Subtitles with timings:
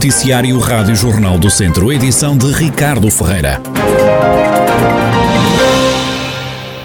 [0.00, 3.60] Noticiário Rádio Jornal do Centro, edição de Ricardo Ferreira.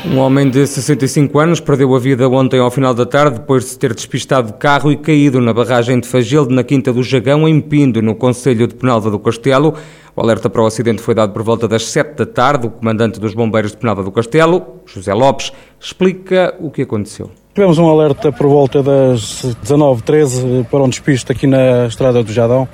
[0.03, 3.69] Um homem de 65 anos perdeu a vida ontem ao final da tarde depois de
[3.69, 7.47] se ter despistado de carro e caído na barragem de Fagilde, na Quinta do Jagão,
[7.47, 9.75] em Pindo, no Conselho de Penalva do Castelo.
[10.13, 12.67] O alerta para o acidente foi dado por volta das 7 da tarde.
[12.67, 17.31] O comandante dos bombeiros de Penalva do Castelo, José Lopes, explica o que aconteceu.
[17.53, 22.67] Tivemos um alerta por volta das 19h13 para um despiste aqui na estrada do Jadão.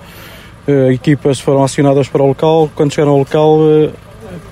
[0.68, 2.70] Eh, equipas foram acionadas para o local.
[2.76, 3.90] Quando chegaram ao local, eh,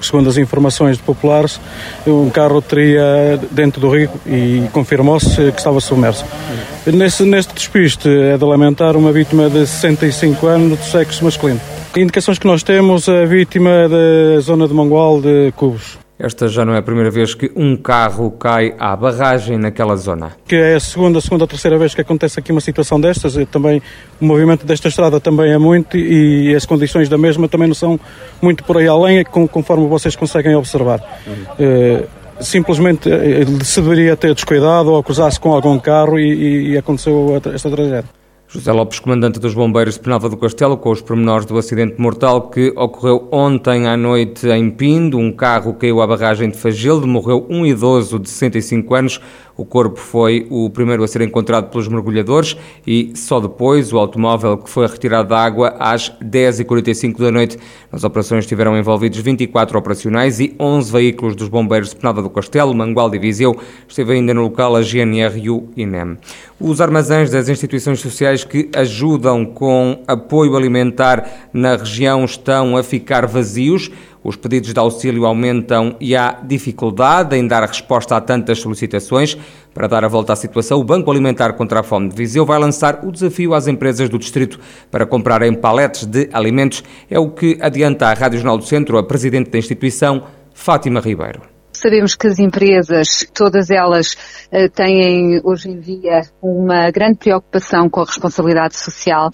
[0.01, 1.59] segundo as informações de populares,
[2.07, 6.25] um carro teria dentro do rio e confirmou-se que estava submerso.
[6.85, 11.61] Nesse, neste despiste é de lamentar uma vítima de 65 anos de sexo masculino.
[11.95, 16.08] Indicações que nós temos, a vítima da zona de Mangual de Cubos.
[16.19, 20.33] Esta já não é a primeira vez que um carro cai à barragem naquela zona.
[20.45, 23.37] Que é a segunda, segunda, terceira vez que acontece aqui uma situação destas.
[23.37, 23.81] E também
[24.19, 27.97] o movimento desta estrada também é muito e as condições da mesma também não são
[28.41, 30.99] muito por aí além, conforme vocês conseguem observar.
[31.25, 32.03] Uhum.
[32.41, 37.69] simplesmente eh, se deveria ter descuidado ou cruzar-se com algum carro e, e aconteceu esta
[37.69, 38.19] tragédia.
[38.52, 42.50] José Lopes, comandante dos bombeiros de Penalva do Castelo, com os pormenores do acidente mortal
[42.50, 45.19] que ocorreu ontem à noite em Pindo.
[45.19, 49.22] Um carro caiu à barragem de Fagilde, morreu um idoso de 65 anos.
[49.59, 52.55] O corpo foi o primeiro a ser encontrado pelos mergulhadores
[52.88, 57.57] e só depois o automóvel que foi retirado da água às 10h45 da noite.
[57.91, 62.73] Nas operações estiveram envolvidos 24 operacionais e 11 veículos dos bombeiros de Penalva do Castelo,
[62.73, 63.53] Mangualde e Viseu.
[63.85, 66.17] Esteve ainda no local a GNR e o INEM.
[66.57, 73.27] Os armazéns das instituições sociais que ajudam com apoio alimentar na região estão a ficar
[73.27, 73.91] vazios.
[74.23, 79.38] Os pedidos de auxílio aumentam e há dificuldade em dar resposta a tantas solicitações.
[79.73, 82.59] Para dar a volta à situação, o Banco Alimentar contra a Fome de Viseu vai
[82.59, 84.59] lançar o desafio às empresas do distrito
[84.92, 86.84] para comprarem paletes de alimentos.
[87.09, 91.48] É o que adianta a Rádio Jornal do Centro, a presidente da instituição, Fátima Ribeiro.
[91.81, 94.17] Sabemos que as empresas, todas elas,
[94.51, 99.29] eh, têm hoje em dia uma grande preocupação com a responsabilidade social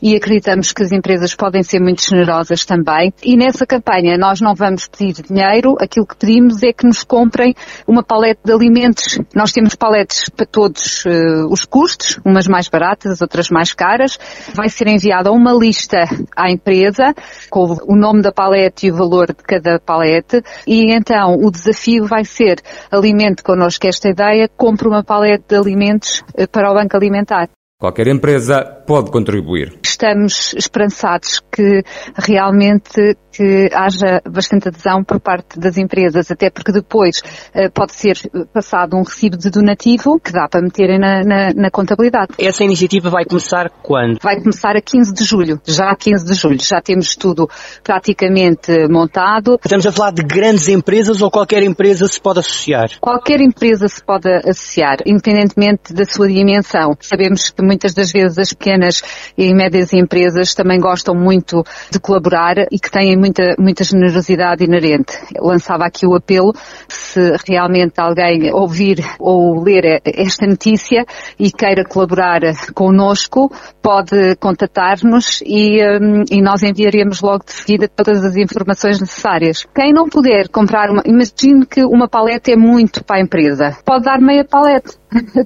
[0.00, 3.12] e acreditamos que as empresas podem ser muito generosas também.
[3.22, 7.54] E nessa campanha nós não vamos pedir dinheiro, aquilo que pedimos é que nos comprem
[7.86, 9.18] uma paleta de alimentos.
[9.34, 14.18] Nós temos paletes para todos uh, os custos, umas mais baratas, outras mais caras.
[14.54, 15.98] Vai ser enviada uma lista
[16.34, 17.14] à empresa
[17.50, 21.89] com o nome da palete e o valor de cada palete e então o desafio
[21.90, 26.74] desafio vai ser alimente connosco esta ideia, compre uma paleta de alimentos eh, para o
[26.74, 27.48] Banco Alimentar.
[27.78, 29.78] Qualquer empresa pode contribuir.
[29.82, 31.82] Estamos esperançados que
[32.14, 37.20] realmente que haja bastante adesão por parte das empresas, até porque depois
[37.54, 38.16] uh, pode ser
[38.52, 42.32] passado um recibo de donativo que dá para meterem na, na, na, contabilidade.
[42.38, 44.18] Essa iniciativa vai começar quando?
[44.20, 46.58] Vai começar a 15 de julho, já a 15 de julho.
[46.60, 47.48] Já temos tudo
[47.82, 49.58] praticamente montado.
[49.62, 52.90] Estamos a falar de grandes empresas ou qualquer empresa se pode associar?
[53.00, 56.96] Qualquer empresa se pode associar, independentemente da sua dimensão.
[57.00, 59.02] Sabemos que muitas das vezes as pequenas
[59.36, 65.12] e médias empresas também gostam muito de colaborar e que têm muita, muita generosidade inerente.
[65.38, 66.52] lançava aqui o apelo,
[66.88, 71.04] se realmente alguém ouvir ou ler esta notícia
[71.38, 72.40] e queira colaborar
[72.74, 79.66] connosco, pode contatar-nos e, um, e nós enviaremos logo de seguida todas as informações necessárias.
[79.74, 83.76] Quem não puder comprar uma, imagine que uma paleta é muito para a empresa.
[83.84, 84.90] Pode dar meia paleta.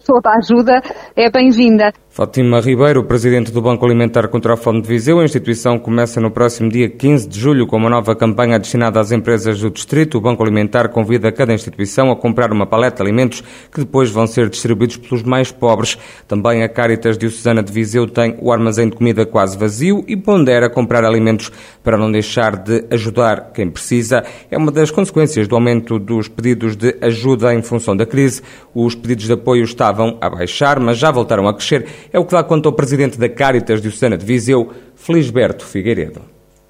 [0.04, 0.82] Toda a ajuda
[1.16, 1.92] é bem-vinda.
[2.14, 5.18] Fátima Ribeiro, presidente do Banco Alimentar contra a Fome de Viseu.
[5.18, 9.10] A instituição começa no próximo dia 15 de julho com uma nova campanha destinada às
[9.10, 10.16] empresas do distrito.
[10.16, 14.28] O Banco Alimentar convida cada instituição a comprar uma paleta de alimentos que depois vão
[14.28, 15.98] ser distribuídos pelos mais pobres.
[16.28, 20.70] Também a Caritas Diocesana de Viseu tem o armazém de comida quase vazio e pondera
[20.70, 21.50] comprar alimentos
[21.82, 24.22] para não deixar de ajudar quem precisa.
[24.48, 28.40] É uma das consequências do aumento dos pedidos de ajuda em função da crise.
[28.72, 32.32] Os pedidos de apoio estavam a baixar, mas já voltaram a crescer é o que
[32.32, 36.20] dá conta ao presidente da Caritas Diocesana de Viseu, Felisberto Figueiredo.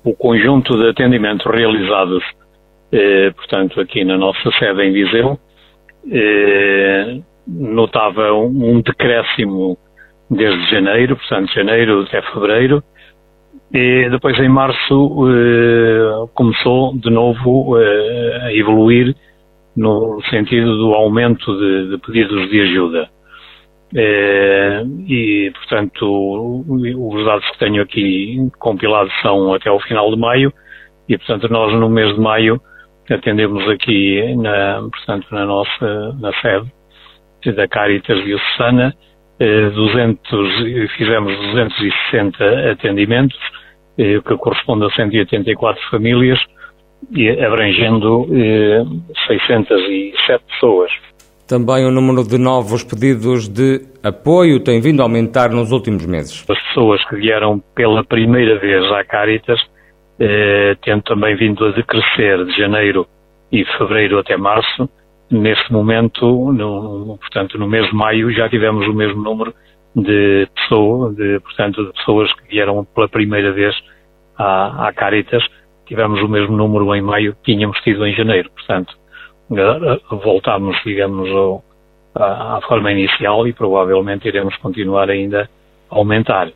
[0.05, 2.23] O conjunto de atendimentos realizados,
[2.93, 5.39] eh, portanto, aqui na nossa sede em Viseu,
[6.11, 9.79] eh, notava um, um decréscimo
[10.31, 12.83] desde janeiro, portanto, janeiro até fevereiro,
[13.73, 19.15] e depois em março eh, começou de novo eh, a evoluir
[19.77, 23.09] no sentido do aumento de, de pedidos de ajuda.
[23.97, 30.53] É, e, portanto, os dados que tenho aqui compilados são até o final de maio
[31.09, 32.61] e, portanto, nós no mês de maio
[33.09, 36.73] atendemos aqui, na, portanto, na nossa na sede
[37.55, 38.95] da Caritas Diocesana,
[39.39, 43.39] 200, fizemos 260 atendimentos
[43.97, 46.41] que corresponde a 184 famílias,
[47.47, 48.27] abrangendo
[49.29, 50.91] 607 pessoas.
[51.47, 56.45] Também o número de novos pedidos de apoio tem vindo a aumentar nos últimos meses.
[56.49, 59.61] As pessoas que vieram pela primeira vez à Caritas
[60.19, 63.07] eh, tendo também vindo a decrescer de janeiro
[63.51, 64.89] e fevereiro até março.
[65.31, 69.53] Neste momento, no, portanto, no mês de maio, já tivemos o mesmo número
[69.95, 73.75] de, pessoas, de, portanto, de pessoas que vieram pela primeira vez
[74.39, 75.43] à, à Caritas.
[75.87, 78.51] Tivemos o mesmo número em maio que tínhamos tido em janeiro.
[78.51, 78.95] Portanto,
[80.11, 81.65] voltámos, digamos, ao,
[82.15, 85.49] à, forma inicial e provavelmente iremos continuar ainda
[85.91, 86.51] a aumentar.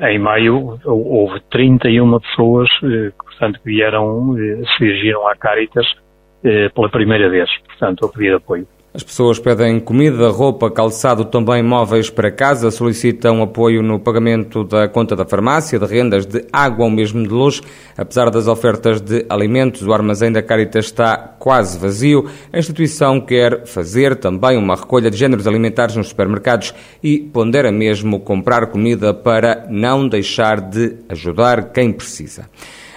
[0.00, 5.86] Em maio houve 31 pessoas eh, que, portanto, vieram, eh, se dirigiram à Caritas
[6.42, 8.66] eh, pela primeira vez, portanto, a pedir apoio.
[8.96, 14.86] As pessoas pedem comida, roupa, calçado, também móveis para casa, solicitam apoio no pagamento da
[14.86, 17.60] conta da farmácia, de rendas, de água ou mesmo de luz.
[17.98, 22.30] Apesar das ofertas de alimentos, o armazém da Caritas está quase vazio.
[22.52, 28.20] A instituição quer fazer também uma recolha de géneros alimentares nos supermercados e pondera mesmo
[28.20, 32.48] comprar comida para não deixar de ajudar quem precisa.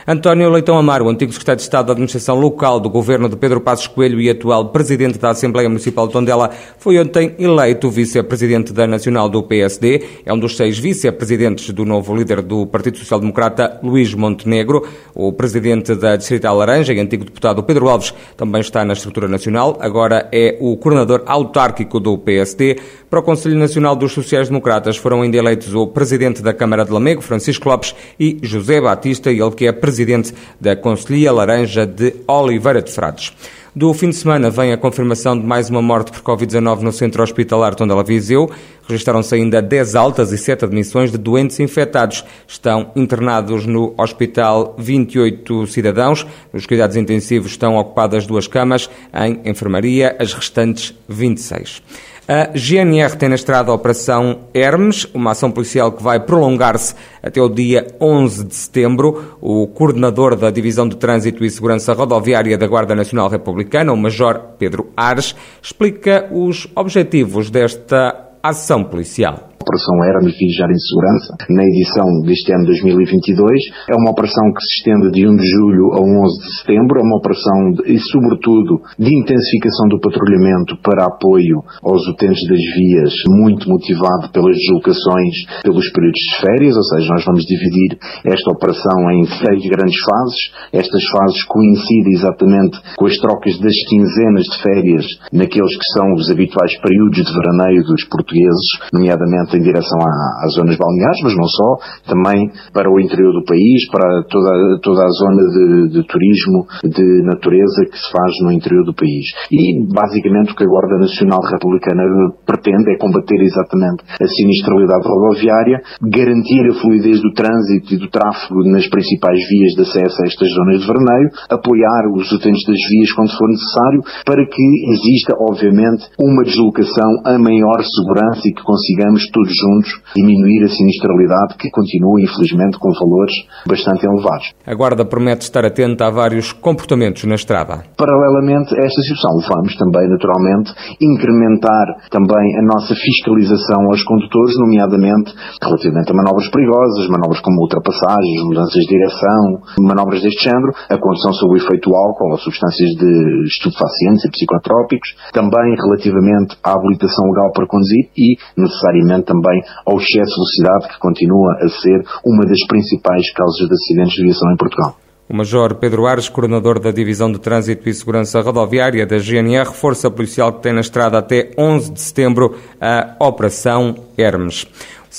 [0.10, 3.88] António Leitão Amaro, antigo secretário de Estado da Administração Local do governo de Pedro Passos
[3.88, 9.28] Coelho e atual presidente da Assembleia Municipal de Tondela, foi ontem eleito vice-presidente da Nacional
[9.28, 10.02] do PSD.
[10.26, 14.88] É um dos seis vice-presidentes do novo líder do Partido Social Democrata, Luís Montenegro.
[15.14, 19.78] O presidente da Distrital Laranja e antigo deputado Pedro Alves também está na estrutura nacional.
[19.82, 22.80] Agora é o coordenador autárquico do PSD.
[23.10, 26.94] Para o Conselho Nacional dos Sociais Democratas foram ainda eleitos o presidente da Câmara de
[26.94, 32.14] Lamego, Francisco Lopes, e José Batista, ele que é presidente presidente da Conselhia Laranja de
[32.28, 33.34] Oliveira de Frades.
[33.76, 37.24] Do fim de semana vem a confirmação de mais uma morte por Covid-19 no centro
[37.24, 38.50] hospitalar Tondela Viseu.
[38.88, 42.24] Registaram-se ainda 10 altas e 7 admissões de doentes infectados.
[42.48, 46.26] Estão internados no hospital 28 cidadãos.
[46.54, 48.90] Nos cuidados intensivos estão ocupadas duas camas.
[49.14, 51.82] Em enfermaria, as restantes 26.
[52.30, 56.94] A GNR tem na estrada a Operação Hermes, uma ação policial que vai prolongar-se
[57.24, 59.38] até o dia 11 de setembro.
[59.40, 64.42] O coordenador da Divisão de Trânsito e Segurança Rodoviária da Guarda Nacional Republicana, o Major
[64.60, 65.34] Pedro Ares,
[65.64, 69.47] explica os objetivos desta ação policial.
[69.62, 73.90] Operação Hermes Viajar em Segurança, na edição deste ano 2022.
[73.90, 77.00] É uma operação que se estende de 1 de julho a 11 de setembro.
[77.00, 82.64] É uma operação, de, e sobretudo, de intensificação do patrulhamento para apoio aos utentes das
[82.78, 88.52] vias, muito motivado pelas deslocações, pelos períodos de férias, ou seja, nós vamos dividir esta
[88.52, 90.42] operação em seis grandes fases.
[90.72, 96.30] Estas fases coincidem exatamente com as trocas das quinzenas de férias naqueles que são os
[96.30, 100.00] habituais períodos de veraneio dos portugueses, nomeadamente em direção
[100.44, 101.70] às zonas balneares, mas não só,
[102.08, 107.24] também para o interior do país, para toda, toda a zona de, de turismo, de
[107.24, 109.32] natureza que se faz no interior do país.
[109.52, 112.04] E, basicamente, o que a Guarda Nacional Republicana
[112.46, 118.64] pretende é combater exatamente a sinistralidade rodoviária, garantir a fluidez do trânsito e do tráfego
[118.66, 123.12] nas principais vias de acesso a estas zonas de vermelho, apoiar os utentes das vias
[123.14, 129.30] quando for necessário, para que exista, obviamente, uma deslocação a maior segurança e que consigamos
[129.38, 133.36] todos juntos diminuir a sinistralidade que continua, infelizmente, com valores
[133.70, 134.50] bastante elevados.
[134.66, 137.86] A Guarda promete estar atenta a vários comportamentos na estrada.
[137.94, 145.30] Paralelamente a esta situação, vamos também, naturalmente, incrementar também a nossa fiscalização aos condutores, nomeadamente
[145.62, 151.34] relativamente a manobras perigosas, manobras como ultrapassagens, mudanças de direção, manobras deste género, a condução
[151.34, 157.52] sob o efeito álcool ou substâncias de estupefacientes e psicotrópicos, também relativamente à habilitação legal
[157.54, 162.66] para conduzir e, necessariamente, também ao excesso de velocidade, que continua a ser uma das
[162.66, 164.98] principais causas de acidentes de aviação em Portugal.
[165.30, 170.10] O Major Pedro Ares, coordenador da Divisão de Trânsito e Segurança Rodoviária da GNR, força
[170.10, 174.66] policial que tem na estrada até 11 de setembro a Operação Hermes.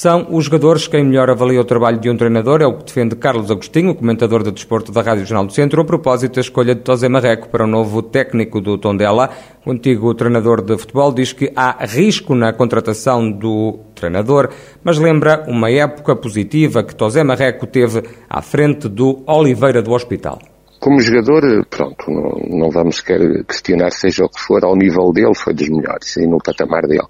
[0.01, 3.17] São os jogadores quem melhor avalia o trabalho de um treinador, é o que defende
[3.17, 6.83] Carlos Agostinho, comentador de desporto da Rádio Jornal do Centro, a propósito da escolha de
[6.83, 9.29] Tosé Marreco para o novo técnico do Tondela.
[9.67, 14.51] O antigo treinador de futebol diz que há risco na contratação do treinador,
[14.85, 20.39] mas lembra uma época positiva que Tosé Marreco teve à frente do Oliveira do Hospital.
[20.79, 25.35] Como jogador, pronto, não, não vamos sequer questionar seja o que for, ao nível dele
[25.35, 27.09] foi dos melhores e no patamar dele.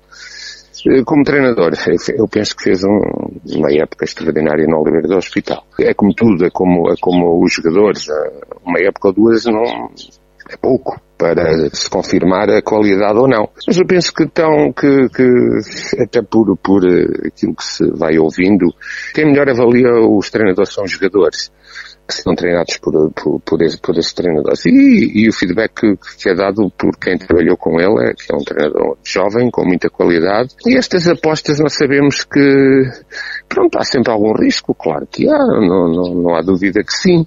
[1.05, 1.73] Como treinador,
[2.17, 3.01] eu penso que fez um,
[3.57, 5.65] uma época extraordinária no Oliveira do Hospital.
[5.79, 8.07] É como tudo, é como, é como os jogadores,
[8.65, 9.91] uma época ou duas não,
[10.49, 10.99] é pouco.
[11.19, 13.51] Para se confirmar a qualidade ou não.
[13.67, 16.83] Mas eu penso que, tão, que, que até por, por
[17.27, 18.73] aquilo que se vai ouvindo,
[19.13, 21.51] quem melhor avalia os treinadores são os jogadores
[22.09, 24.65] que são treinados por, por, por, esse, por esses treinadores.
[24.65, 28.33] E, e o feedback que, que, é dado por quem trabalhou com ele é que
[28.33, 30.55] é um treinador jovem, com muita qualidade.
[30.67, 32.83] E estas apostas nós sabemos que,
[33.47, 37.27] pronto, há sempre algum risco, claro que há, não, não, não há dúvida que sim.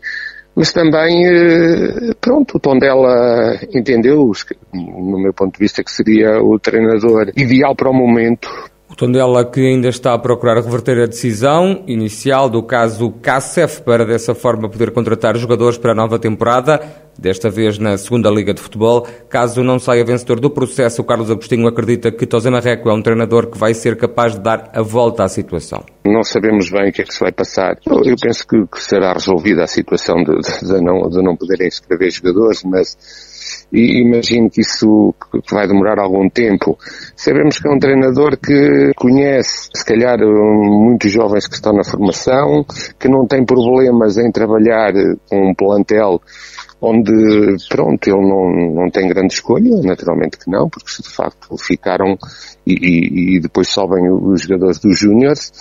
[0.55, 4.31] Mas também, eh, pronto, o Tondela entendeu,
[4.73, 8.49] no meu ponto de vista, que seria o treinador ideal para o momento
[8.91, 14.05] o Tondela que ainda está a procurar reverter a decisão inicial do caso CACEF para
[14.05, 16.81] dessa forma poder contratar jogadores para a nova temporada,
[17.17, 19.07] desta vez na segunda Liga de Futebol.
[19.29, 23.01] Caso não saia vencedor do processo, o Carlos Agostinho acredita que Tosé Marreco é um
[23.01, 25.85] treinador que vai ser capaz de dar a volta à situação.
[26.05, 27.77] Não sabemos bem o que é que se vai passar.
[27.85, 32.11] Eu penso que, será resolvida a situação de, de, de, não, de não poderem escrever
[32.11, 32.97] jogadores, mas
[33.71, 35.13] e imagino que isso
[35.49, 36.77] vai demorar algum tempo.
[37.15, 42.65] Sabemos que é um treinador que conhece, se calhar, muitos jovens que estão na formação,
[42.99, 44.93] que não tem problemas em trabalhar
[45.29, 46.21] com um plantel
[46.81, 47.11] onde,
[47.69, 52.17] pronto, ele não, não tem grande escolha, naturalmente que não, porque se de facto ficaram
[52.65, 55.51] e, e, e depois sobem os jogadores dos júniores,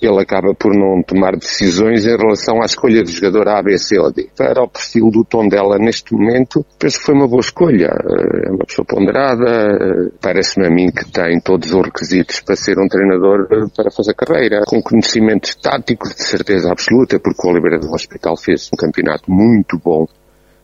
[0.00, 3.98] ele acaba por não tomar decisões em relação à escolha de jogador A, B, C
[3.98, 4.28] ou D.
[4.36, 7.88] Para o perfil do tom dela neste momento, penso que foi uma boa escolha.
[7.88, 12.56] Eh, é uma pessoa ponderada, eh, parece-me a mim que tem todos os requisitos para
[12.56, 17.50] ser um treinador eh, para fazer carreira, com conhecimentos táticos de certeza absoluta, porque o
[17.50, 20.06] Oliveira do Hospital fez um campeonato muito bom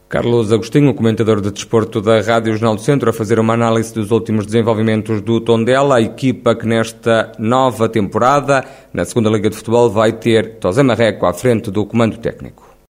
[0.08, 4.12] Carlos Agostinho, comentador de desporto da Rádio Jornal do Centro, a fazer uma análise dos
[4.12, 9.90] últimos desenvolvimentos do Tondela, a equipa que nesta nova temporada, na segunda Liga de Futebol,
[9.90, 12.65] vai ter Tosé Marreco à frente do comando técnico.